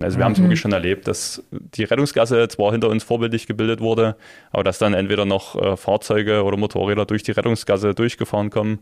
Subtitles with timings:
[0.00, 3.80] Also wir haben es wirklich schon erlebt, dass die Rettungsgasse zwar hinter uns vorbildlich gebildet
[3.80, 4.16] wurde,
[4.52, 8.78] aber dass dann entweder noch äh, Fahrzeuge oder Motorräder durch die Rettungsgasse durchgefahren kommen,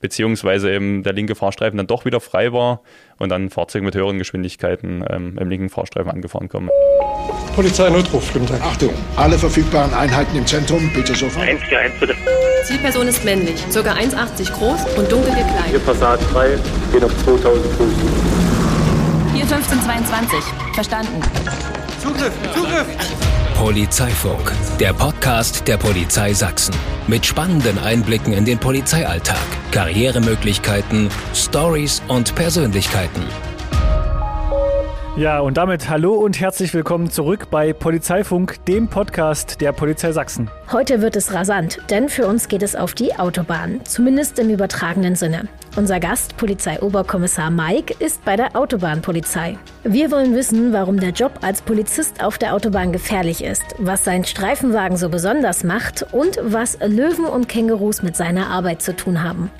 [0.00, 2.82] beziehungsweise eben der linke Fahrstreifen dann doch wieder frei war
[3.18, 6.68] und dann Fahrzeuge mit höheren Geschwindigkeiten ähm, im linken Fahrstreifen angefahren kommen.
[7.54, 8.60] Polizei Notruf, guten Tag.
[8.60, 11.46] Achtung, alle verfügbaren Einheiten im Zentrum, bitte sofort.
[11.46, 12.14] 141 bitte.
[12.64, 13.80] Zielperson ist männlich, ca.
[13.80, 15.70] 1,80 groß und dunkel gekleidet.
[15.70, 16.58] Hier Passat 3,
[16.92, 18.47] geht auf 2000 Fuß.
[19.48, 20.44] Hier 1522.
[20.74, 21.22] Verstanden.
[22.02, 22.86] Zugriff, Zugriff!
[23.54, 26.74] Polizeifunk, der Podcast der Polizei Sachsen.
[27.06, 29.38] Mit spannenden Einblicken in den Polizeialltag,
[29.70, 33.22] Karrieremöglichkeiten, Stories und Persönlichkeiten.
[35.18, 40.48] Ja, und damit hallo und herzlich willkommen zurück bei Polizeifunk, dem Podcast der Polizei Sachsen.
[40.70, 45.16] Heute wird es rasant, denn für uns geht es auf die Autobahn, zumindest im übertragenen
[45.16, 45.48] Sinne.
[45.74, 49.58] Unser Gast, Polizeioberkommissar Mike, ist bei der Autobahnpolizei.
[49.82, 54.22] Wir wollen wissen, warum der Job als Polizist auf der Autobahn gefährlich ist, was sein
[54.22, 59.50] Streifenwagen so besonders macht und was Löwen und Kängurus mit seiner Arbeit zu tun haben.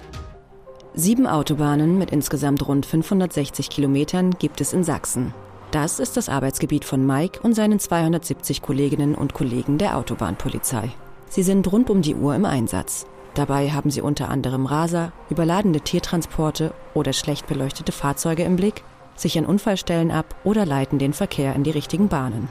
[0.95, 5.35] Sieben Autobahnen mit insgesamt rund 560 Kilometern gibt es in Sachsen.
[5.71, 10.91] Das ist das Arbeitsgebiet von Mike und seinen 270 Kolleginnen und Kollegen der Autobahnpolizei.
[11.29, 13.07] Sie sind rund um die Uhr im Einsatz.
[13.35, 18.83] Dabei haben sie unter anderem Raser, überladene Tiertransporte oder schlecht beleuchtete Fahrzeuge im Blick,
[19.15, 22.49] sichern Unfallstellen ab oder leiten den Verkehr in die richtigen Bahnen.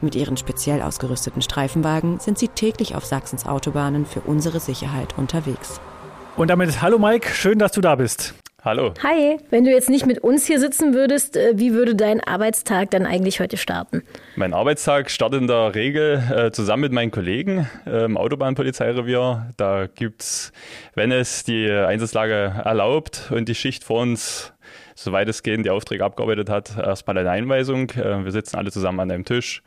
[0.00, 5.80] Mit ihren speziell ausgerüsteten Streifenwagen sind sie täglich auf Sachsens Autobahnen für unsere Sicherheit unterwegs.
[6.36, 8.34] Und damit hallo Mike, schön, dass du da bist.
[8.62, 8.92] Hallo.
[9.02, 12.90] Hi, wenn du jetzt nicht mit uns hier sitzen würdest, äh, wie würde dein Arbeitstag
[12.90, 14.02] dann eigentlich heute starten?
[14.36, 19.54] Mein Arbeitstag startet in der Regel äh, zusammen mit meinen Kollegen äh, im Autobahnpolizeirevier.
[19.56, 20.52] Da gibt's,
[20.94, 24.52] wenn es die Einsatzlage erlaubt und die Schicht vor uns
[25.02, 27.90] soweit es geht, die Aufträge abgearbeitet hat, erstmal eine Einweisung.
[27.90, 29.62] Äh, wir sitzen alle zusammen an einem Tisch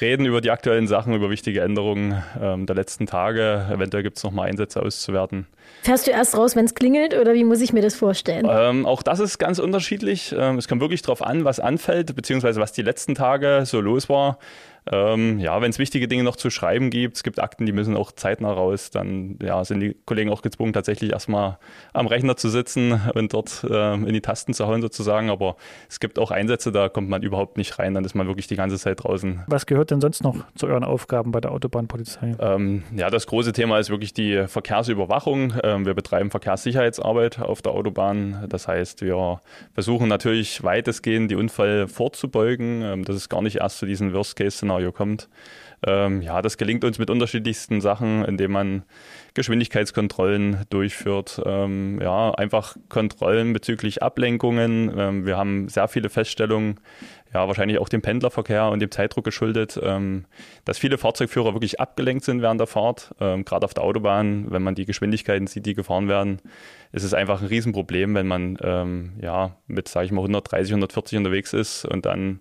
[0.00, 3.66] reden über die aktuellen Sachen, über wichtige Änderungen ähm, der letzten Tage.
[3.70, 5.46] Eventuell gibt es nochmal Einsätze auszuwerten.
[5.82, 8.46] Fährst du erst raus, wenn es klingelt oder wie muss ich mir das vorstellen?
[8.48, 10.34] Ähm, auch das ist ganz unterschiedlich.
[10.36, 14.08] Ähm, es kommt wirklich darauf an, was anfällt, beziehungsweise was die letzten Tage so los
[14.08, 14.38] war.
[14.90, 17.96] Ähm, ja, wenn es wichtige Dinge noch zu schreiben gibt, es gibt Akten, die müssen
[17.96, 21.58] auch zeitnah raus, dann ja, sind die Kollegen auch gezwungen, tatsächlich erstmal
[21.92, 25.30] am Rechner zu sitzen und dort äh, in die Tasten zu hauen sozusagen.
[25.30, 25.56] Aber
[25.88, 28.56] es gibt auch Einsätze, da kommt man überhaupt nicht rein, dann ist man wirklich die
[28.56, 29.42] ganze Zeit draußen.
[29.46, 32.34] Was gehört denn sonst noch zu euren Aufgaben bei der Autobahnpolizei?
[32.40, 35.54] Ähm, ja, das große Thema ist wirklich die Verkehrsüberwachung.
[35.62, 38.46] Ähm, wir betreiben Verkehrssicherheitsarbeit auf der Autobahn.
[38.48, 39.40] Das heißt, wir
[39.74, 42.82] versuchen natürlich weitestgehend die Unfälle vorzubeugen.
[42.82, 45.28] Ähm, das ist gar nicht erst zu diesen Worst-Case-Szenarien Szenario kommt.
[45.84, 48.84] Ähm, ja, das gelingt uns mit unterschiedlichsten Sachen, indem man
[49.34, 54.92] Geschwindigkeitskontrollen durchführt, ähm, ja, einfach Kontrollen bezüglich Ablenkungen.
[54.96, 56.78] Ähm, wir haben sehr viele Feststellungen,
[57.34, 60.26] ja, wahrscheinlich auch dem Pendlerverkehr und dem Zeitdruck geschuldet, ähm,
[60.64, 64.62] dass viele Fahrzeugführer wirklich abgelenkt sind während der Fahrt, ähm, gerade auf der Autobahn, wenn
[64.62, 66.40] man die Geschwindigkeiten sieht, die gefahren werden,
[66.92, 71.18] ist es einfach ein Riesenproblem, wenn man ähm, ja mit, sage ich mal, 130, 140
[71.18, 72.38] unterwegs ist und dann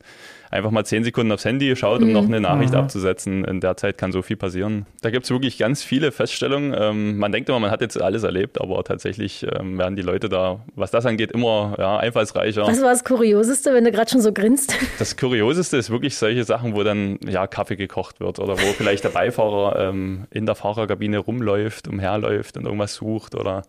[0.51, 2.13] einfach mal zehn Sekunden aufs Handy schaut, um mhm.
[2.13, 2.79] noch eine Nachricht mhm.
[2.79, 3.45] abzusetzen.
[3.45, 4.85] In der Zeit kann so viel passieren.
[5.01, 6.75] Da gibt es wirklich ganz viele Feststellungen.
[6.77, 10.27] Ähm, man denkt immer, man hat jetzt alles erlebt, aber tatsächlich ähm, werden die Leute
[10.29, 12.67] da, was das angeht, immer ja, einfallsreicher.
[12.67, 14.77] Was war das Kurioseste, wenn du gerade schon so grinst?
[14.99, 19.03] Das Kurioseste ist wirklich solche Sachen, wo dann ja Kaffee gekocht wird oder wo vielleicht
[19.03, 23.63] der Beifahrer ähm, in der Fahrerkabine rumläuft, umherläuft und irgendwas sucht oder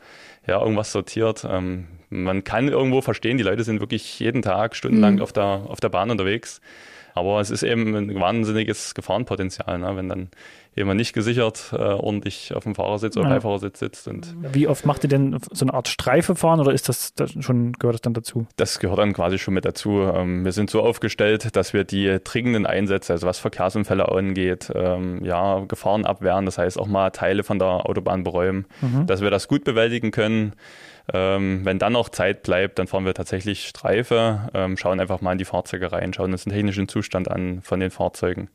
[0.47, 1.47] ja, irgendwas sortiert.
[1.49, 5.23] Ähm, man kann irgendwo verstehen, die Leute sind wirklich jeden Tag stundenlang mhm.
[5.23, 6.61] auf, der, auf der Bahn unterwegs.
[7.15, 9.97] Aber es ist eben ein wahnsinniges Gefahrenpotenzial, ne?
[9.97, 10.29] wenn dann
[10.75, 13.35] jemand nicht gesichert äh, ordentlich auf dem Fahrersitz oder ja.
[13.35, 14.09] Beifahrersitz sitzt.
[14.09, 17.33] Und Wie oft macht ihr denn so eine Art Streife fahren oder ist das, das,
[17.41, 18.47] schon, gehört das dann dazu?
[18.57, 20.01] Das gehört dann quasi schon mit dazu.
[20.01, 25.23] Ähm, wir sind so aufgestellt, dass wir die dringenden Einsätze, also was Verkehrsunfälle angeht, ähm,
[25.25, 29.07] ja, Gefahren abwehren, das heißt auch mal Teile von der Autobahn beräumen, mhm.
[29.07, 30.55] dass wir das gut bewältigen können.
[31.13, 35.33] Ähm, wenn dann noch Zeit bleibt, dann fahren wir tatsächlich Streife, ähm, schauen einfach mal
[35.33, 38.49] in die Fahrzeuge rein, schauen uns den technischen Zustand an von den Fahrzeugen.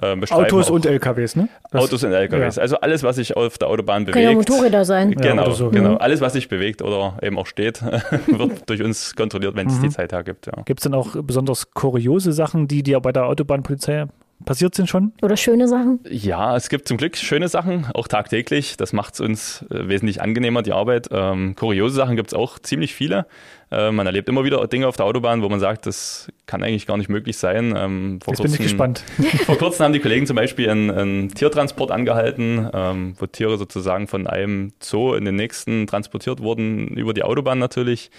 [0.00, 1.48] Äh, Autos und LKWs, ne?
[1.70, 2.56] Das, Autos und LKWs.
[2.56, 2.62] Ja.
[2.62, 4.14] Also alles, was sich auf der Autobahn bewegt.
[4.14, 5.12] Können ja Motorräder sein.
[5.12, 5.70] Genau, ja, so.
[5.70, 5.92] genau.
[5.92, 5.98] Mhm.
[5.98, 7.82] Alles, was sich bewegt oder eben auch steht,
[8.26, 9.82] wird durch uns kontrolliert, wenn es mhm.
[9.82, 10.46] die Zeit hergibt.
[10.46, 10.62] Ja.
[10.64, 14.06] Gibt es denn auch besonders kuriose Sachen, die dir bei der Autobahnpolizei
[14.44, 15.12] passiert sind schon?
[15.22, 16.00] Oder schöne Sachen?
[16.08, 18.76] Ja, es gibt zum Glück schöne Sachen, auch tagtäglich.
[18.76, 21.08] Das macht es uns äh, wesentlich angenehmer, die Arbeit.
[21.12, 23.26] Ähm, kuriose Sachen gibt es auch ziemlich viele.
[23.74, 26.86] Äh, man erlebt immer wieder Dinge auf der Autobahn, wo man sagt, das kann eigentlich
[26.86, 27.74] gar nicht möglich sein.
[27.76, 29.04] Ähm, Jetzt kurzem, bin ich gespannt.
[29.46, 34.06] Vor kurzem haben die Kollegen zum Beispiel einen, einen Tiertransport angehalten, ähm, wo Tiere sozusagen
[34.06, 38.10] von einem Zoo in den nächsten transportiert wurden, über die Autobahn natürlich,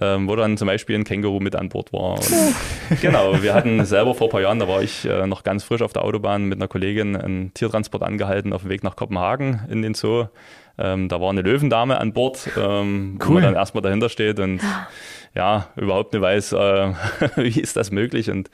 [0.00, 2.14] ähm, wo dann zum Beispiel ein Känguru mit an Bord war.
[2.14, 2.30] Und,
[3.00, 5.82] genau, wir hatten selber vor ein paar Jahren, da war ich äh, noch ganz frisch
[5.82, 9.82] auf der Autobahn mit einer Kollegin einen Tiertransport angehalten auf dem Weg nach Kopenhagen in
[9.82, 10.26] den Zoo.
[10.78, 13.28] Ähm, da war eine Löwendame an Bord, ähm, cool.
[13.28, 14.60] wo man dann erstmal dahinter steht und
[15.34, 16.56] ja, überhaupt nicht weiß, äh,
[17.36, 18.50] wie ist das möglich und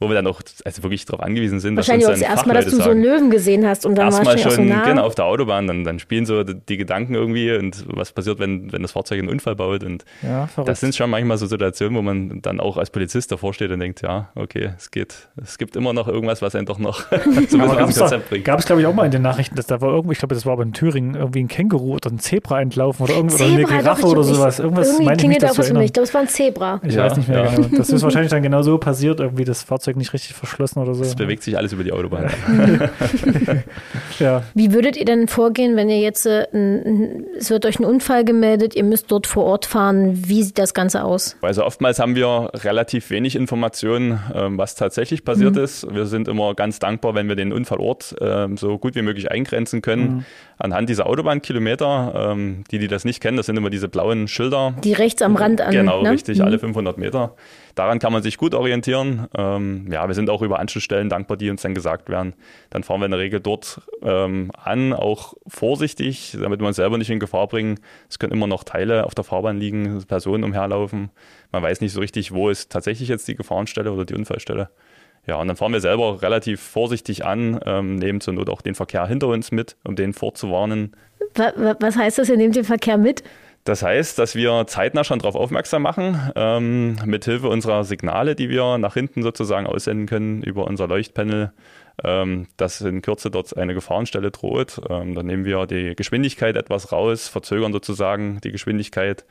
[0.00, 1.76] wo wir dann auch also wirklich darauf angewiesen sind.
[1.76, 2.84] Wahrscheinlich dass auch das erste Mal, dass du sagen.
[2.84, 4.84] so einen Löwen gesehen hast und dann Erstmal warst du schon so nah.
[4.84, 8.72] genau auf der Autobahn, dann, dann spielen so die Gedanken irgendwie und was passiert, wenn,
[8.72, 9.84] wenn das Fahrzeug einen Unfall baut.
[9.84, 13.54] Und ja, das sind schon manchmal so Situationen, wo man dann auch als Polizist davor
[13.54, 16.78] steht und denkt, ja, okay, es geht, es gibt immer noch irgendwas, was einen doch
[16.78, 17.04] noch
[17.48, 18.44] zum Konzept bringt.
[18.44, 20.34] Gab es, glaube ich, auch mal in den Nachrichten, dass da war irgendwie, ich glaube,
[20.34, 23.44] das war aber in Thüringen, irgendwie ein Känguru oder ein Zebra entlaufen oder, irgend, oder
[23.44, 24.58] eine Giraffe doch, oder sowas.
[24.58, 25.86] Irgendwas irgendwie ich mich, das für mich.
[25.86, 26.80] Ich glaube, es war ein Zebra.
[26.82, 27.54] Ich ja, weiß nicht mehr ja.
[27.54, 27.68] genau.
[27.76, 31.04] Das ist wahrscheinlich dann genau so passiert, irgendwie das Fahrzeug nicht richtig verschlossen oder so.
[31.04, 32.30] Es bewegt sich alles über die Autobahn.
[34.18, 34.42] ja.
[34.54, 36.46] Wie würdet ihr denn vorgehen, wenn ihr jetzt, äh,
[37.38, 40.74] es wird euch ein Unfall gemeldet, ihr müsst dort vor Ort fahren, wie sieht das
[40.74, 41.36] Ganze aus?
[41.42, 45.62] Also oftmals haben wir relativ wenig Informationen, ähm, was tatsächlich passiert mhm.
[45.62, 45.94] ist.
[45.94, 49.82] Wir sind immer ganz dankbar, wenn wir den Unfallort ähm, so gut wie möglich eingrenzen
[49.82, 50.02] können.
[50.02, 50.24] Mhm.
[50.58, 54.74] Anhand dieser Autobahnkilometer, ähm, die, die das nicht kennen, das sind immer diese blauen Schilder.
[54.82, 55.72] Die rechts am Rand an.
[55.72, 56.10] Genau, ne?
[56.10, 56.44] richtig, mhm.
[56.44, 57.34] alle 500 Meter.
[57.74, 59.26] Daran kann man sich gut orientieren.
[59.90, 62.34] Ja, wir sind auch über Anschlussstellen dankbar, die uns dann gesagt werden.
[62.70, 66.98] Dann fahren wir in der Regel dort ähm, an, auch vorsichtig, damit wir uns selber
[66.98, 67.78] nicht in Gefahr bringen.
[68.08, 71.10] Es können immer noch Teile auf der Fahrbahn liegen, Personen umherlaufen.
[71.52, 74.70] Man weiß nicht so richtig, wo ist tatsächlich jetzt die Gefahrenstelle oder die Unfallstelle.
[75.26, 78.76] Ja, und dann fahren wir selber relativ vorsichtig an, ähm, nehmen zur Not auch den
[78.76, 80.94] Verkehr hinter uns mit, um den vorzuwarnen.
[81.34, 83.24] Was heißt das, ihr nehmt den Verkehr mit?
[83.66, 88.78] Das heißt, dass wir zeitnah schon darauf aufmerksam machen, ähm, mithilfe unserer Signale, die wir
[88.78, 91.52] nach hinten sozusagen aussenden können über unser Leuchtpanel,
[92.04, 94.80] ähm, dass in Kürze dort eine Gefahrenstelle droht.
[94.88, 99.24] Ähm, dann nehmen wir die Geschwindigkeit etwas raus, verzögern sozusagen die Geschwindigkeit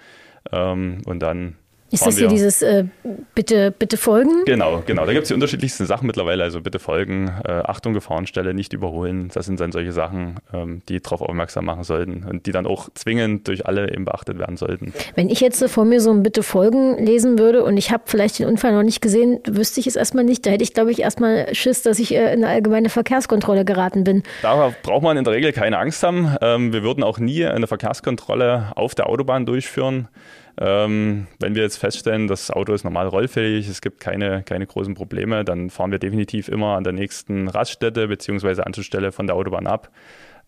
[0.52, 1.56] ähm, und dann
[1.96, 2.86] ist das hier dieses äh,
[3.34, 4.44] bitte, bitte folgen?
[4.46, 5.06] Genau, genau.
[5.06, 6.44] Da gibt es die unterschiedlichsten Sachen mittlerweile.
[6.44, 9.30] Also bitte folgen, äh, Achtung, Gefahrenstelle, nicht überholen.
[9.34, 12.90] Das sind dann solche Sachen, ähm, die darauf aufmerksam machen sollten und die dann auch
[12.94, 14.94] zwingend durch alle eben beachtet werden sollten.
[15.16, 18.40] Wenn ich jetzt vor mir so ein Bitte folgen lesen würde und ich habe vielleicht
[18.40, 20.46] den Unfall noch nicht gesehen, wüsste ich es erstmal nicht.
[20.46, 24.04] Da hätte ich, glaube ich, erstmal Schiss, dass ich äh, in eine allgemeine Verkehrskontrolle geraten
[24.04, 24.24] bin.
[24.42, 26.36] Da braucht man in der Regel keine Angst haben.
[26.42, 30.08] Ähm, wir würden auch nie eine Verkehrskontrolle auf der Autobahn durchführen.
[30.58, 34.94] Ähm, wenn wir jetzt feststellen, das Auto ist normal rollfähig, es gibt keine, keine großen
[34.94, 38.62] Probleme, dann fahren wir definitiv immer an der nächsten Raststätte bzw.
[38.62, 39.92] Anschlussstelle von der Autobahn ab.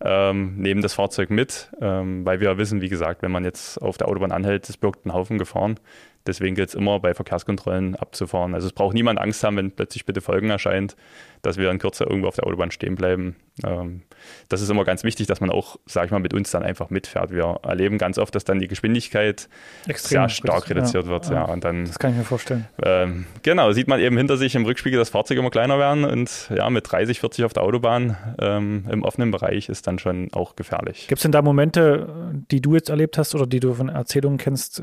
[0.00, 3.98] Ähm, nehmen das Fahrzeug mit, ähm, weil wir wissen, wie gesagt, wenn man jetzt auf
[3.98, 5.80] der Autobahn anhält, das birgt einen Haufen Gefahren.
[6.28, 8.54] Deswegen gilt es immer bei Verkehrskontrollen abzufahren.
[8.54, 10.94] Also es braucht niemand Angst haben, wenn plötzlich bitte Folgen erscheint,
[11.42, 13.36] dass wir in Kürze irgendwo auf der Autobahn stehen bleiben.
[13.64, 14.02] Ähm,
[14.48, 16.90] das ist immer ganz wichtig, dass man auch, sage ich mal, mit uns dann einfach
[16.90, 17.30] mitfährt.
[17.30, 19.48] Wir erleben ganz oft, dass dann die Geschwindigkeit
[19.86, 21.26] Extrem sehr stark reduziert ja, wird.
[21.30, 21.34] Ja.
[21.34, 21.44] ja.
[21.44, 22.66] und dann, das kann ich mir vorstellen.
[22.82, 26.50] Ähm, genau, sieht man eben hinter sich im Rückspiegel das Fahrzeug immer kleiner werden und
[26.54, 30.56] ja, mit 30, 40 auf der Autobahn ähm, im offenen Bereich ist dann schon auch
[30.56, 31.06] gefährlich.
[31.08, 34.38] Gibt es denn da Momente, die du jetzt erlebt hast oder die du von Erzählungen
[34.38, 34.82] kennst,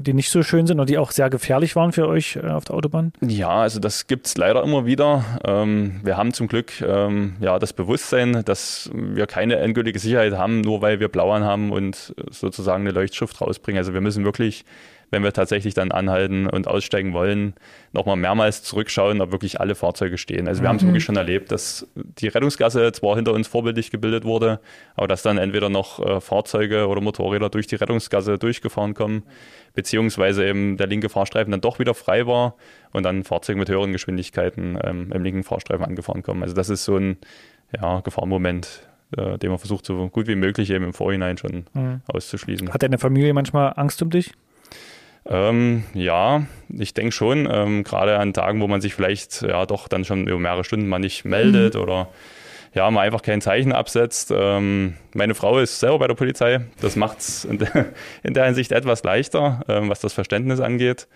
[0.00, 2.64] die nicht so schön sind oder die auch sehr gefährlich waren für euch äh, auf
[2.64, 3.12] der Autobahn?
[3.20, 5.24] Ja, also das gibt es leider immer wieder.
[5.44, 10.60] Ähm, wir haben zum Glück ähm, ja, das Bewusstsein, dass wir keine endgültige Sicherheit haben,
[10.60, 13.78] nur weil wir Blauern haben und sozusagen eine Leuchtschrift rausbringen.
[13.78, 14.64] Also wir müssen wirklich
[15.10, 17.54] wenn wir tatsächlich dann anhalten und aussteigen wollen,
[17.92, 20.48] nochmal mehrmals zurückschauen, ob wirklich alle Fahrzeuge stehen.
[20.48, 20.68] Also wir mhm.
[20.68, 24.60] haben es wirklich schon erlebt, dass die Rettungsgasse zwar hinter uns vorbildlich gebildet wurde,
[24.94, 29.24] aber dass dann entweder noch äh, Fahrzeuge oder Motorräder durch die Rettungsgasse durchgefahren kommen,
[29.74, 32.54] beziehungsweise eben der linke Fahrstreifen dann doch wieder frei war
[32.92, 36.42] und dann Fahrzeuge mit höheren Geschwindigkeiten ähm, im linken Fahrstreifen angefahren kommen.
[36.42, 37.18] Also das ist so ein
[37.80, 42.00] ja, Gefahrenmoment, äh, den man versucht, so gut wie möglich eben im Vorhinein schon mhm.
[42.06, 42.72] auszuschließen.
[42.72, 44.32] Hat deine Familie manchmal Angst um dich?
[45.26, 47.48] Ähm, ja, ich denke schon.
[47.50, 50.88] Ähm, Gerade an Tagen, wo man sich vielleicht ja doch dann schon über mehrere Stunden
[50.88, 51.80] mal nicht meldet mhm.
[51.80, 52.08] oder
[52.72, 54.32] ja, mal einfach kein Zeichen absetzt.
[54.34, 56.60] Ähm, meine Frau ist selber bei der Polizei.
[56.80, 57.58] Das macht es in,
[58.22, 61.08] in, der Hinsicht etwas leichter, ähm, was das Verständnis angeht.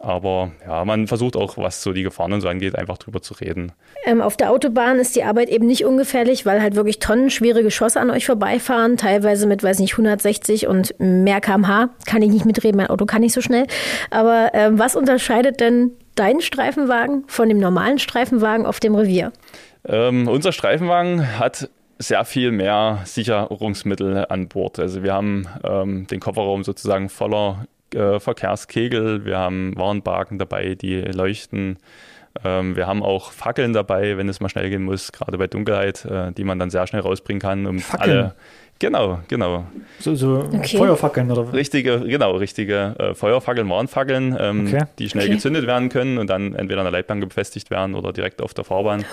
[0.00, 3.34] Aber ja, man versucht auch, was so die Gefahren und so angeht, einfach drüber zu
[3.34, 3.72] reden.
[4.04, 8.00] Ähm, auf der Autobahn ist die Arbeit eben nicht ungefährlich, weil halt wirklich tonnenschwere Geschosse
[8.00, 11.90] an euch vorbeifahren, teilweise mit, weiß nicht, 160 und mehr kmh.
[12.06, 13.66] Kann ich nicht mitreden, mein Auto kann nicht so schnell.
[14.10, 19.32] Aber ähm, was unterscheidet denn deinen Streifenwagen von dem normalen Streifenwagen auf dem Revier?
[19.86, 24.78] Ähm, unser Streifenwagen hat sehr viel mehr Sicherungsmittel an Bord.
[24.78, 30.96] Also wir haben ähm, den Kofferraum sozusagen voller äh, Verkehrskegel, wir haben Warnbaken dabei, die
[31.00, 31.78] leuchten.
[32.44, 36.04] Ähm, wir haben auch Fackeln dabei, wenn es mal schnell gehen muss, gerade bei Dunkelheit,
[36.04, 38.16] äh, die man dann sehr schnell rausbringen kann, um Fackeln?
[38.18, 38.34] alle.
[38.80, 39.64] Genau, genau.
[39.98, 40.76] So, so Okay.
[40.76, 44.84] Feuerfackeln oder Richtige, genau, richtige äh, Feuerfackeln, Warnfackeln, ähm, Okay.
[45.00, 45.34] die schnell Okay.
[45.34, 48.62] gezündet werden können und dann entweder an der Leitbahn befestigt werden oder direkt auf der
[48.64, 49.04] Fahrbahn.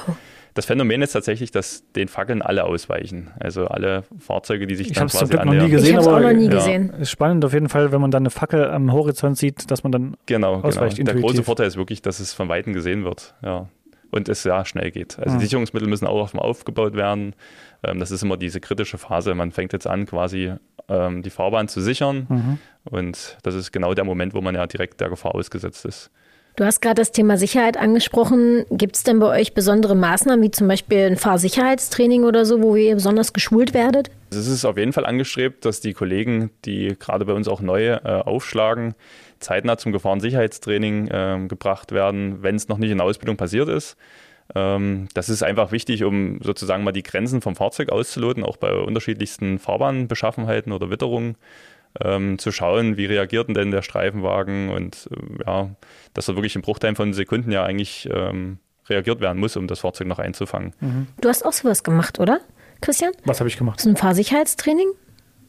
[0.56, 3.30] Das Phänomen ist tatsächlich, dass den Fackeln alle ausweichen.
[3.42, 5.90] Also alle Fahrzeuge, die sich Ich dann habe es quasi zum Glück noch nie gesehen,
[5.90, 6.52] ich habe es auch aber noch nie ja.
[6.52, 6.90] gesehen.
[6.92, 9.92] ist spannend auf jeden Fall, wenn man dann eine Fackel am Horizont sieht, dass man
[9.92, 10.68] dann Genau, genau.
[10.68, 11.44] Ausweicht Der große.
[11.44, 13.36] Vorteil ist wirklich, dass es von Weitem gesehen wird.
[13.44, 13.68] Ja.
[14.12, 15.20] Und es sehr schnell geht.
[15.20, 17.36] Also die Sicherungsmittel müssen auch erstmal aufgebaut werden.
[17.84, 19.36] Ähm, das ist immer diese kritische Phase.
[19.36, 20.54] Man fängt jetzt an, quasi
[20.88, 22.28] ähm, die Fahrbahn zu sichern.
[22.30, 22.60] Mhm.
[22.86, 26.12] Und das ist genau der Moment, wo man ja direkt der Gefahr ausgesetzt ist.
[26.56, 28.66] Du hast gerade das Thema Sicherheit angesprochen.
[28.72, 32.78] Gibt es denn bei euch besondere Maßnahmen, wie zum Beispiel ein Fahrsicherheitstraining oder so, wo
[32.78, 34.10] ihr besonders geschult werdet?
[34.30, 37.88] Es ist auf jeden Fall angestrebt, dass die Kollegen, die gerade bei uns auch neu
[37.88, 38.96] äh, aufschlagen,
[39.40, 43.98] zeitnah zum Gefahrensicherheitstraining ähm, gebracht werden, wenn es noch nicht in der Ausbildung passiert ist.
[44.54, 48.72] Ähm, das ist einfach wichtig, um sozusagen mal die Grenzen vom Fahrzeug auszuloten, auch bei
[48.72, 51.36] unterschiedlichsten Fahrbahnbeschaffenheiten oder Witterungen.
[52.04, 55.70] Ähm, zu schauen, wie reagiert denn der Streifenwagen und äh, ja,
[56.14, 58.58] dass da wirklich im Bruchteil von Sekunden ja eigentlich ähm,
[58.90, 60.74] reagiert werden muss, um das Fahrzeug noch einzufangen.
[61.22, 62.42] Du hast auch sowas gemacht, oder,
[62.82, 63.12] Christian?
[63.24, 63.80] was habe ich gemacht?
[63.80, 64.88] So ein Fahrsicherheitstraining?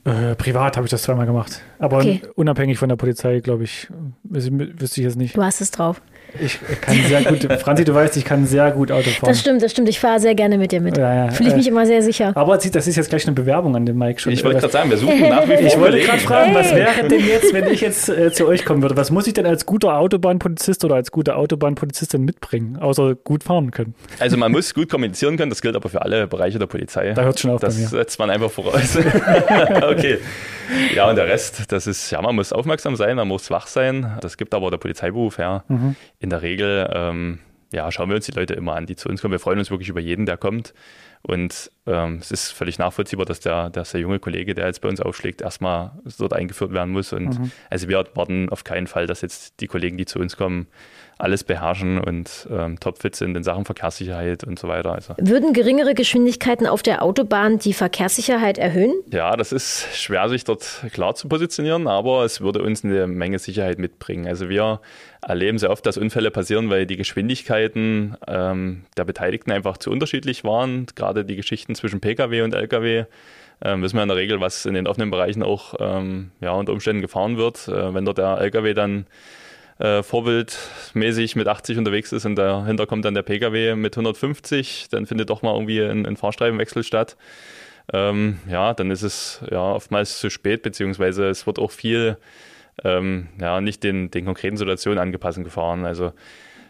[0.04, 1.62] Äh, privat habe ich das zweimal gemacht.
[1.80, 2.22] Aber Okay.
[2.36, 3.88] unabhängig von der Polizei, glaube ich,
[4.22, 5.36] wüs- wüsste ich jetzt nicht.
[5.36, 6.00] Du hast es drauf.
[6.40, 9.28] Ich kann sehr gut, Franzi, du weißt, ich kann sehr gut Auto fahren.
[9.30, 9.88] Das stimmt, das stimmt.
[9.88, 10.96] Ich fahre sehr gerne mit dir mit.
[10.96, 12.32] Ja, ja, Fühle ich äh, mich immer sehr sicher.
[12.34, 14.32] Aber das ist jetzt gleich eine Bewerbung an den Mike schon.
[14.32, 17.08] Ich wollte gerade sagen, wir suchen nach wie vor Ich wollte gerade fragen, was wäre
[17.08, 18.96] denn jetzt, wenn ich jetzt äh, zu euch kommen würde?
[18.96, 23.70] Was muss ich denn als guter Autobahnpolizist oder als gute Autobahnpolizistin mitbringen, außer gut fahren
[23.70, 23.94] können?
[24.18, 27.12] Also man muss gut kommunizieren können, das gilt aber für alle Bereiche der Polizei.
[27.12, 27.86] Da hört's schon auf bei Das mir.
[27.88, 28.98] setzt man einfach voraus.
[29.90, 30.18] okay.
[30.94, 34.18] Ja, und der Rest, das ist, ja, man muss aufmerksam sein, man muss wach sein.
[34.20, 35.64] Das gibt aber der Polizeiberuf her.
[35.68, 35.94] Mhm.
[36.18, 37.38] In der Regel, ähm,
[37.72, 39.32] ja, schauen wir uns die Leute immer an, die zu uns kommen.
[39.32, 40.72] Wir freuen uns wirklich über jeden, der kommt.
[41.22, 44.88] Und ähm, es ist völlig nachvollziehbar, dass der, dass der junge Kollege, der jetzt bei
[44.88, 47.12] uns aufschlägt, erstmal dort eingeführt werden muss.
[47.12, 47.50] Und Mhm.
[47.68, 50.68] also wir erwarten auf keinen Fall, dass jetzt die Kollegen, die zu uns kommen,
[51.18, 54.92] alles beherrschen und ähm, topfit sind in Sachen Verkehrssicherheit und so weiter.
[54.92, 58.92] Also Würden geringere Geschwindigkeiten auf der Autobahn die Verkehrssicherheit erhöhen?
[59.10, 63.38] ja, das ist schwer, sich dort klar zu positionieren, aber es würde uns eine Menge
[63.38, 64.26] Sicherheit mitbringen.
[64.26, 64.80] Also wir
[65.22, 70.44] erleben sehr oft, dass Unfälle passieren, weil die Geschwindigkeiten ähm, der Beteiligten einfach zu unterschiedlich
[70.44, 70.86] waren.
[70.94, 73.06] Gerade die Geschichten zwischen Pkw und Lkw
[73.64, 76.72] ähm, wissen wir in der Regel, was in den offenen Bereichen auch ähm, ja, unter
[76.72, 77.68] Umständen gefahren wird.
[77.68, 79.06] Äh, wenn dort der Lkw dann
[79.78, 85.06] äh, vorbildmäßig mit 80 unterwegs ist und dahinter kommt dann der Pkw mit 150, dann
[85.06, 87.16] findet doch mal irgendwie ein, ein Fahrstreifenwechsel statt.
[87.92, 92.16] Ähm, ja, dann ist es ja oftmals zu spät, beziehungsweise es wird auch viel
[92.84, 95.84] ähm, ja, nicht den, den konkreten Situationen angepasst gefahren.
[95.84, 96.12] Also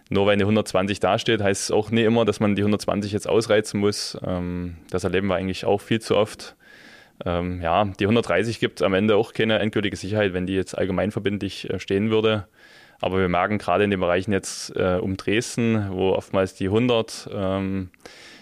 [0.09, 3.29] nur weil eine 120 dasteht, heißt es auch nie immer, dass man die 120 jetzt
[3.29, 4.19] ausreizen muss.
[4.25, 6.55] Ähm, das erleben wir eigentlich auch viel zu oft.
[7.25, 11.71] Ähm, ja, die 130 gibt am Ende auch keine endgültige Sicherheit, wenn die jetzt allgemeinverbindlich
[11.71, 12.47] äh, stehen würde.
[13.01, 17.31] Aber wir merken gerade in den Bereichen jetzt äh, um Dresden, wo oftmals die 100
[17.33, 17.91] ähm,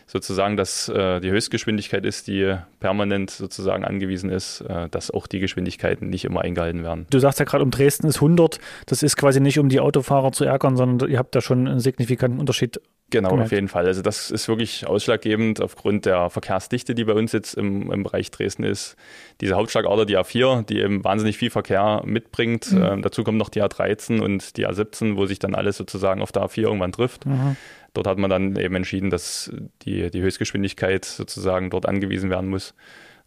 [0.06, 5.40] sozusagen dass äh, die Höchstgeschwindigkeit ist, die permanent sozusagen angewiesen ist, äh, dass auch die
[5.40, 7.06] Geschwindigkeiten nicht immer eingehalten werden.
[7.10, 8.58] Du sagst ja gerade, um Dresden ist 100.
[8.86, 11.80] Das ist quasi nicht, um die Autofahrer zu ärgern, sondern ihr habt da schon einen
[11.80, 12.80] signifikanten Unterschied.
[13.14, 13.46] Genau, gemerkt.
[13.46, 13.86] auf jeden Fall.
[13.86, 18.30] Also das ist wirklich ausschlaggebend aufgrund der Verkehrsdichte, die bei uns jetzt im, im Bereich
[18.30, 18.96] Dresden ist.
[19.40, 22.72] Diese Hauptschlagader, die A4, die eben wahnsinnig viel Verkehr mitbringt.
[22.72, 26.32] Ähm, dazu kommen noch die A13 und die A17, wo sich dann alles sozusagen auf
[26.32, 27.24] der A4 irgendwann trifft.
[27.92, 29.52] Dort hat man dann eben entschieden, dass
[29.82, 32.74] die, die Höchstgeschwindigkeit sozusagen dort angewiesen werden muss.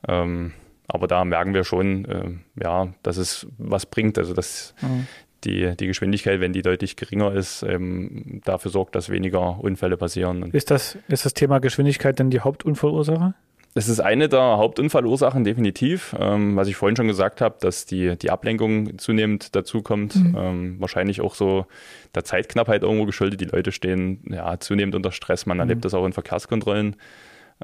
[0.07, 0.51] Ähm,
[0.89, 4.17] aber da merken wir schon, ähm, ja, dass es was bringt.
[4.17, 4.73] Also dass
[5.47, 10.51] die, die Geschwindigkeit, wenn die deutlich geringer ist, ähm, dafür sorgt, dass weniger Unfälle passieren.
[10.51, 13.33] Ist das, ist das Thema Geschwindigkeit denn die Hauptunfallursache?
[13.77, 16.15] das ist eine der Hauptunfallursachen, definitiv.
[16.19, 20.15] Ähm, was ich vorhin schon gesagt habe, dass die, die Ablenkung zunehmend dazu kommt.
[20.15, 21.67] Ähm, wahrscheinlich auch so
[22.15, 23.39] der Zeitknappheit irgendwo geschuldet.
[23.39, 25.45] Die Leute stehen ja, zunehmend unter Stress.
[25.45, 26.95] Man erlebt das auch in Verkehrskontrollen,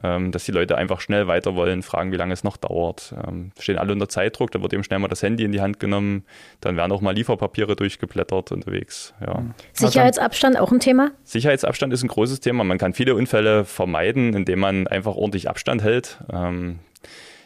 [0.02, 3.14] dass die Leute einfach schnell weiter wollen, fragen, wie lange es noch dauert.
[3.28, 5.80] Ähm, stehen alle unter Zeitdruck, da wird eben schnell mal das Handy in die Hand
[5.80, 6.26] genommen.
[6.62, 9.14] Dann werden auch mal Lieferpapiere durchgeblättert unterwegs.
[9.22, 9.44] Ja.
[9.74, 11.12] Sicherheitsabstand auch ein Thema?
[11.24, 12.64] Sicherheitsabstand ist ein großes Thema.
[12.64, 16.18] Man kann viele Unfälle vermeiden, indem man einfach ordentlich Abstand hält.
[16.32, 16.80] Ähm,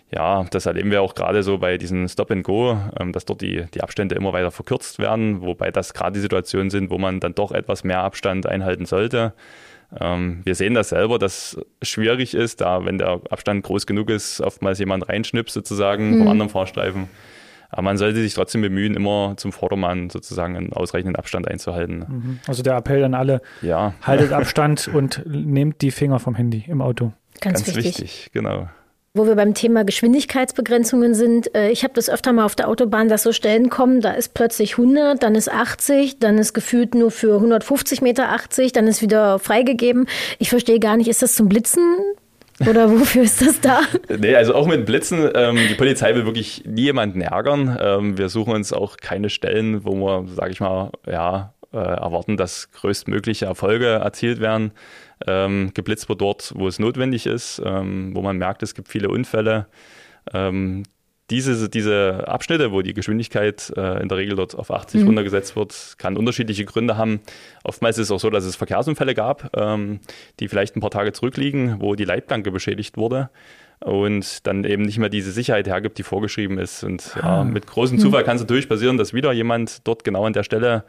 [0.10, 3.42] ja, das erleben wir auch gerade so bei diesen Stop and Go, ähm, dass dort
[3.42, 7.20] die, die Abstände immer weiter verkürzt werden, wobei das gerade die Situationen sind, wo man
[7.20, 9.34] dann doch etwas mehr Abstand einhalten sollte.
[10.00, 14.10] Ähm, wir sehen das selber, dass es schwierig ist, da, wenn der Abstand groß genug
[14.10, 16.17] ist, oftmals jemand reinschnipst sozusagen mhm.
[16.20, 17.08] vom anderen Fahrstreifen.
[17.70, 22.06] Aber man sollte sich trotzdem bemühen, immer zum Vordermann sozusagen einen ausreichenden Abstand einzuhalten.
[22.08, 22.39] Mhm.
[22.48, 23.94] Also der Appell an alle, ja.
[24.01, 27.13] haltet Abstand und nehmt die Finger vom Handy im Auto.
[27.41, 28.01] Ganz, Ganz wichtig.
[28.01, 28.70] wichtig, genau
[29.18, 31.54] wo wir beim Thema Geschwindigkeitsbegrenzungen sind.
[31.56, 34.34] Äh, ich habe das öfter mal auf der Autobahn, dass so Stellen kommen, da ist
[34.34, 39.02] plötzlich 100, dann ist 80, dann ist gefühlt nur für 150 Meter 80, dann ist
[39.02, 40.08] wieder freigegeben.
[40.40, 41.84] Ich verstehe gar nicht, ist das zum Blitzen?
[42.68, 43.82] Oder wofür ist das da?
[44.18, 45.30] nee, also auch mit Blitzen.
[45.36, 47.78] Ähm, die Polizei will wirklich nie jemanden ärgern.
[47.80, 52.38] Ähm, wir suchen uns auch keine Stellen, wo wir, sage ich mal, ja, äh, erwarten,
[52.38, 54.72] dass größtmögliche Erfolge erzielt werden.
[55.26, 59.10] Ähm, geblitzt wird dort, wo es notwendig ist, ähm, wo man merkt, es gibt viele
[59.10, 59.68] Unfälle.
[60.34, 60.84] Ähm,
[61.30, 65.08] diese, diese Abschnitte, wo die Geschwindigkeit äh, in der Regel dort auf 80 mhm.
[65.08, 67.20] runtergesetzt wird, kann unterschiedliche Gründe haben.
[67.64, 70.00] Oftmals ist es auch so, dass es Verkehrsunfälle gab, ähm,
[70.40, 73.30] die vielleicht ein paar Tage zurückliegen, wo die Leitplanke beschädigt wurde
[73.80, 76.84] und dann eben nicht mehr diese Sicherheit hergibt, die vorgeschrieben ist.
[76.84, 77.44] Und ja, ah.
[77.44, 78.26] mit großem Zufall mhm.
[78.26, 80.86] kann es natürlich passieren, dass wieder jemand dort genau an der Stelle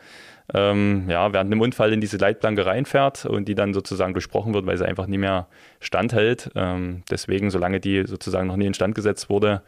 [0.55, 4.67] ähm, ja, während einem Unfall in diese Leitplanke reinfährt und die dann sozusagen durchbrochen wird,
[4.67, 5.47] weil sie einfach nicht mehr
[5.81, 6.51] standhält.
[6.55, 9.63] Ähm, deswegen, solange die sozusagen noch nie instand gesetzt wurde,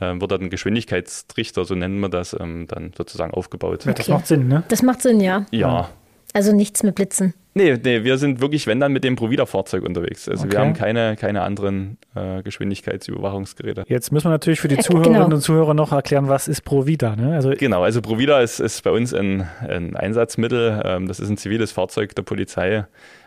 [0.00, 3.86] äh, wird dann ein Geschwindigkeitstrichter, so nennen wir das, ähm, dann sozusagen aufgebaut.
[3.86, 3.94] Okay.
[3.96, 4.62] Das macht Sinn, ne?
[4.68, 5.44] Das macht Sinn, ja.
[5.50, 5.90] Ja.
[6.32, 7.34] Also nichts mit Blitzen.
[7.54, 10.26] Nee, nee, wir sind wirklich, wenn dann mit dem Provida-Fahrzeug unterwegs.
[10.26, 10.52] Also okay.
[10.52, 13.84] wir haben keine, keine anderen äh, Geschwindigkeitsüberwachungsgeräte.
[13.88, 15.34] Jetzt müssen wir natürlich für die äh, Zuhörerinnen genau.
[15.34, 17.14] und Zuhörer noch erklären, was ist Provida.
[17.14, 17.34] Ne?
[17.34, 20.80] Also genau, also Provida ist, ist bei uns ein, ein Einsatzmittel.
[20.82, 22.86] Ähm, das ist ein ziviles Fahrzeug der Polizei,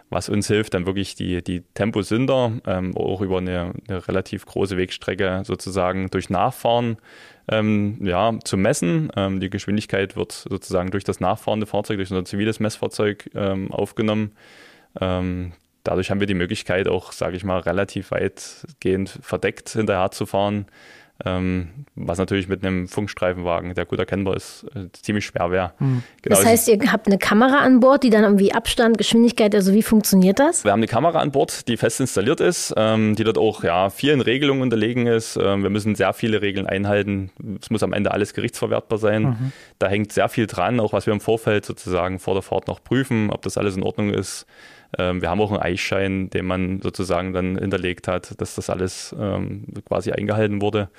[0.09, 4.77] was uns hilft, dann wirklich die, die Temposünder ähm, auch über eine, eine relativ große
[4.77, 6.97] Wegstrecke sozusagen durch Nachfahren
[7.49, 9.11] ähm, ja, zu messen.
[9.15, 14.31] Ähm, die Geschwindigkeit wird sozusagen durch das nachfahrende Fahrzeug, durch unser ziviles Messfahrzeug ähm, aufgenommen.
[14.99, 20.25] Ähm, dadurch haben wir die Möglichkeit, auch, sage ich mal, relativ weitgehend verdeckt hinterher zu
[20.25, 20.65] fahren.
[21.23, 25.71] Ähm, was natürlich mit einem Funkstreifenwagen, der gut erkennbar ist, äh, ziemlich schwer wäre.
[25.79, 26.03] Mhm.
[26.21, 29.73] Genau, das heißt, ihr habt eine Kamera an Bord, die dann irgendwie Abstand, Geschwindigkeit, also
[29.73, 30.65] wie funktioniert das?
[30.65, 33.89] Wir haben eine Kamera an Bord, die fest installiert ist, ähm, die dort auch ja,
[33.89, 35.39] vielen Regelungen unterlegen ist.
[35.41, 37.31] Ähm, wir müssen sehr viele Regeln einhalten.
[37.61, 39.23] Es muss am Ende alles gerichtsverwertbar sein.
[39.23, 39.51] Mhm.
[39.79, 42.83] Da hängt sehr viel dran, auch was wir im Vorfeld sozusagen vor der Fahrt noch
[42.83, 44.45] prüfen, ob das alles in Ordnung ist.
[44.97, 49.15] Ähm, wir haben auch einen Eichschein, den man sozusagen dann hinterlegt hat, dass das alles
[49.19, 50.89] ähm, quasi eingehalten wurde.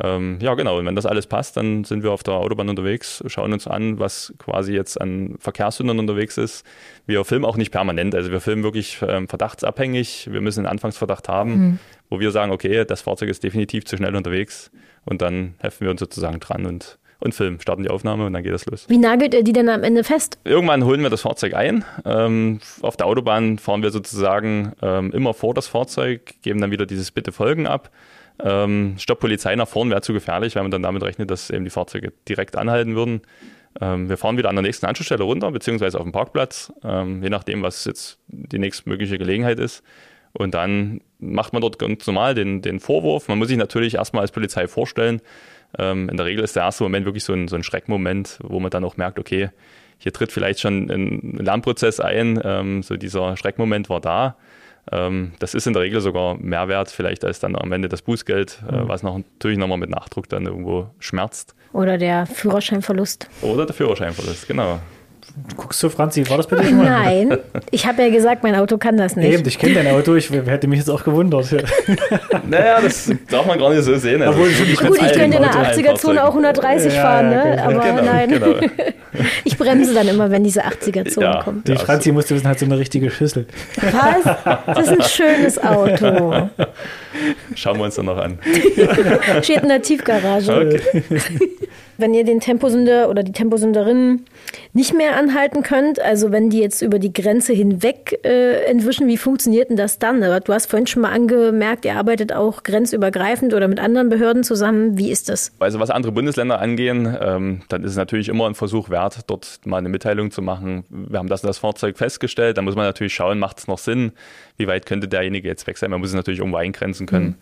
[0.00, 0.78] Ähm, ja, genau.
[0.78, 3.98] Und wenn das alles passt, dann sind wir auf der Autobahn unterwegs, schauen uns an,
[3.98, 6.64] was quasi jetzt an Verkehrssündern unterwegs ist.
[7.06, 10.28] Wir filmen auch nicht permanent, also wir filmen wirklich ähm, verdachtsabhängig.
[10.30, 11.78] Wir müssen einen Anfangsverdacht haben, mhm.
[12.10, 14.70] wo wir sagen, okay, das Fahrzeug ist definitiv zu schnell unterwegs
[15.04, 18.42] und dann heften wir uns sozusagen dran und und filmen, starten die Aufnahme und dann
[18.42, 18.86] geht das los.
[18.88, 20.38] Wie nagelt ihr die denn am Ende fest?
[20.44, 21.84] Irgendwann holen wir das Fahrzeug ein.
[22.04, 26.86] Ähm, auf der Autobahn fahren wir sozusagen ähm, immer vor das Fahrzeug, geben dann wieder
[26.86, 27.90] dieses Bitte folgen ab.
[28.40, 31.64] Ähm, Stopp Polizei nach vorn wäre zu gefährlich, weil man dann damit rechnet, dass eben
[31.64, 33.22] die Fahrzeuge direkt anhalten würden.
[33.80, 37.30] Ähm, wir fahren wieder an der nächsten Anschlussstelle runter, beziehungsweise auf dem Parkplatz, ähm, je
[37.30, 39.82] nachdem, was jetzt die nächstmögliche Gelegenheit ist.
[40.32, 43.28] Und dann macht man dort ganz normal den, den Vorwurf.
[43.28, 45.20] Man muss sich natürlich erstmal als Polizei vorstellen,
[45.76, 48.60] ähm, in der Regel ist der erste Moment wirklich so ein, so ein Schreckmoment, wo
[48.60, 49.50] man dann auch merkt, okay,
[49.98, 54.36] hier tritt vielleicht schon ein Lernprozess ein, ähm, so dieser Schreckmoment war da.
[54.90, 58.02] Ähm, das ist in der Regel sogar mehr wert, vielleicht als dann am Ende das
[58.02, 58.88] Bußgeld, äh, mhm.
[58.88, 61.54] was noch, natürlich nochmal mit Nachdruck dann irgendwo schmerzt.
[61.72, 63.28] Oder der Führerscheinverlust.
[63.42, 64.80] Oder der Führerscheinverlust, genau.
[65.56, 66.84] Guckst du, Franzi, war das bei dir schon mal?
[66.84, 67.38] Nein,
[67.70, 69.32] ich habe ja gesagt, mein Auto kann das nicht.
[69.32, 71.46] Eben, ich kenne dein Auto, ich hätte mich jetzt auch gewundert.
[72.48, 74.22] naja, das darf man gar nicht so sehen.
[74.22, 77.42] Also Obwohl, ich Gut, ich könnte in der 80er-Zone auch 130 ja, fahren, ne?
[77.50, 77.62] Genau.
[77.62, 78.28] aber genau, nein.
[78.28, 78.54] Genau.
[79.44, 81.66] Ich bremse dann immer, wenn diese 80er-Zone ja, kommt.
[81.66, 83.46] Die Franzi musste wissen, hat so eine richtige Schüssel.
[83.76, 84.36] Was?
[84.66, 86.50] Das ist ein schönes Auto.
[87.54, 88.38] Schauen wir uns dann noch an.
[89.42, 90.52] Steht in der Tiefgarage.
[90.52, 91.10] Okay.
[92.00, 94.24] Wenn ihr den Temposünder oder die Temposünderin
[94.72, 99.16] nicht mehr anhalten könnt, also wenn die jetzt über die Grenze hinweg äh, entwischen, wie
[99.16, 100.20] funktioniert denn das dann?
[100.20, 104.96] Du hast vorhin schon mal angemerkt, ihr arbeitet auch grenzübergreifend oder mit anderen Behörden zusammen.
[104.96, 105.50] Wie ist das?
[105.58, 109.58] Also was andere Bundesländer angehen, ähm, dann ist es natürlich immer ein Versuch wert, dort
[109.64, 110.84] mal eine Mitteilung zu machen.
[110.90, 112.58] Wir haben das und das Fahrzeug festgestellt.
[112.58, 114.12] Da muss man natürlich schauen, macht es noch Sinn?
[114.56, 115.90] Wie weit könnte derjenige jetzt weg sein?
[115.90, 117.26] Man muss es natürlich irgendwo eingrenzen können.
[117.26, 117.34] Mhm.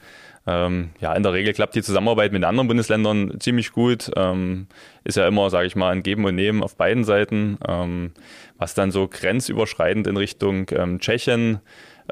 [0.47, 4.11] Ähm, ja, in der Regel klappt die Zusammenarbeit mit anderen Bundesländern ziemlich gut.
[4.17, 4.69] Ähm,
[5.05, 7.59] ist ja immer, sage ich mal, ein Geben und Nehmen auf beiden Seiten.
[7.67, 8.13] Ähm,
[8.57, 11.61] was dann so grenzüberschreitend in Richtung ähm, Tschechien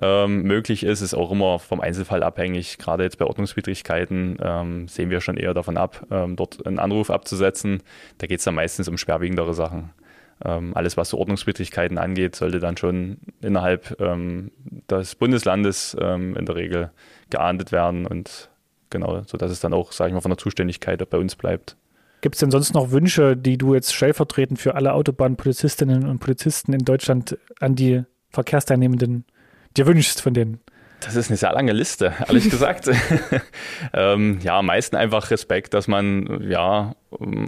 [0.03, 2.79] ähm, möglich ist, ist auch immer vom Einzelfall abhängig.
[2.79, 7.83] Gerade jetzt bei Ordnungswidrigkeiten ähm, sehen wir schon eher davon ab, dort einen Anruf abzusetzen.
[8.19, 9.91] Da geht es dann meistens um schwerwiegendere Sachen.
[10.45, 14.51] Ähm, alles, was so Ordnungswidrigkeiten angeht, sollte dann schon innerhalb ähm,
[14.91, 16.91] des Bundeslandes ähm, in der Regel
[17.31, 18.51] geahndet werden und
[18.91, 21.77] genau, sodass es dann auch, sage ich mal, von der Zuständigkeit bei uns bleibt.
[22.21, 26.73] Gibt es denn sonst noch Wünsche, die du jetzt stellvertretend für alle Autobahnpolizistinnen und Polizisten
[26.73, 29.25] in Deutschland an die Verkehrsteilnehmenden
[29.77, 30.61] dir wünschst von denen?
[31.05, 32.91] Das ist eine sehr lange Liste, ehrlich gesagt.
[33.93, 36.95] ähm, ja, am meisten einfach Respekt, dass man ja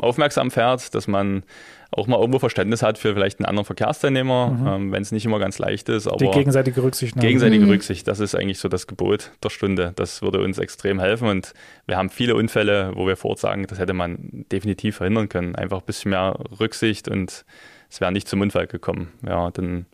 [0.01, 1.43] aufmerksam fährt, dass man
[1.91, 4.67] auch mal irgendwo Verständnis hat für vielleicht einen anderen Verkehrsteilnehmer, mhm.
[4.67, 6.07] ähm, wenn es nicht immer ganz leicht ist.
[6.07, 7.19] Aber Die gegenseitige Rücksicht.
[7.19, 7.71] Gegenseitige mhm.
[7.71, 9.93] Rücksicht, das ist eigentlich so das Gebot der Stunde.
[9.97, 11.55] Das würde uns extrem helfen und
[11.87, 15.55] wir haben viele Unfälle, wo wir vorsagen, das hätte man definitiv verhindern können.
[15.55, 17.45] Einfach ein bisschen mehr Rücksicht und
[17.89, 19.13] es wäre nicht zum Unfall gekommen.
[19.27, 19.87] Ja, dann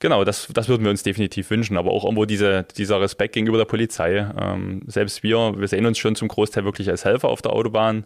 [0.00, 3.58] Genau, das, das würden wir uns definitiv wünschen, aber auch irgendwo diese, dieser Respekt gegenüber
[3.58, 4.26] der Polizei.
[4.40, 8.04] Ähm, selbst wir, wir sehen uns schon zum Großteil wirklich als Helfer auf der Autobahn.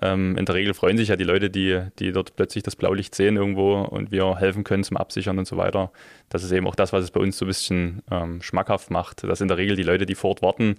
[0.00, 3.14] Ähm, in der Regel freuen sich ja die Leute, die, die dort plötzlich das Blaulicht
[3.14, 5.92] sehen irgendwo und wir helfen können zum Absichern und so weiter.
[6.30, 9.22] Das ist eben auch das, was es bei uns so ein bisschen ähm, schmackhaft macht,
[9.22, 10.76] dass in der Regel die Leute, die vor Ort warten,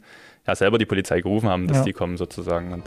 [0.48, 1.84] ja selber die Polizei gerufen haben, dass ja.
[1.84, 2.74] die kommen sozusagen.
[2.74, 2.86] Und,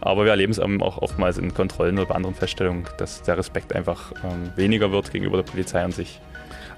[0.00, 3.36] aber wir erleben es eben auch oftmals in Kontrollen oder bei anderen Feststellungen, dass der
[3.36, 6.18] Respekt einfach ähm, weniger wird gegenüber der Polizei an sich.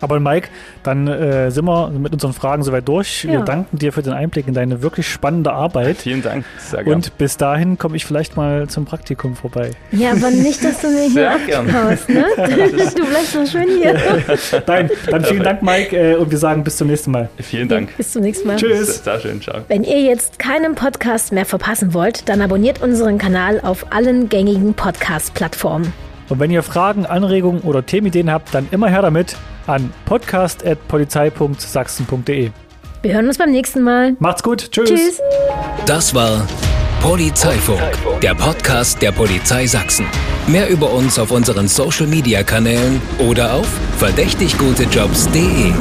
[0.02, 0.48] Aber Mike,
[0.82, 3.22] dann äh, sind wir mit unseren Fragen soweit durch.
[3.22, 3.30] Ja.
[3.30, 5.98] Wir danken dir für den Einblick in deine wirklich spannende Arbeit.
[5.98, 6.96] Vielen Dank, sehr gerne.
[6.96, 9.70] Und bis dahin komme ich vielleicht mal zum Praktikum vorbei.
[9.92, 12.26] Ja, aber nicht, dass du mir hier abhaust, ne?
[12.96, 13.94] Du bleibst noch schön hier.
[14.66, 17.28] Nein, dann vielen Dank, Mike, äh, und wir sagen bis zum nächsten Mal.
[17.38, 17.96] Vielen Dank.
[17.96, 18.56] Bis zum nächsten Mal.
[18.56, 19.04] Tschüss.
[19.04, 19.60] Sehr schön, ciao.
[19.68, 24.74] Wenn ihr jetzt keinen Podcast mehr verpassen wollt, dann abonniert unseren Kanal auf allen gängigen
[24.74, 25.92] Podcast-Plattformen.
[26.28, 32.50] Und wenn ihr Fragen, Anregungen oder Themenideen habt, dann immer her damit an podcast.polizei.sachsen.de.
[33.02, 34.16] Wir hören uns beim nächsten Mal.
[34.20, 34.70] Macht's gut.
[34.70, 34.88] Tschüss.
[34.88, 35.20] Tschüss.
[35.86, 36.46] Das war
[37.00, 37.80] Polizeifunk,
[38.20, 40.06] der Podcast der Polizei Sachsen.
[40.46, 43.66] Mehr über uns auf unseren Social Media Kanälen oder auf
[43.98, 45.72] verdächtiggutejobs.de.